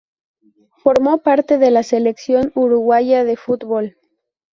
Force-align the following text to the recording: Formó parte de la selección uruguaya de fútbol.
Formó 0.81 1.19
parte 1.19 1.59
de 1.59 1.69
la 1.69 1.83
selección 1.83 2.51
uruguaya 2.55 3.23
de 3.23 3.37
fútbol. 3.37 3.97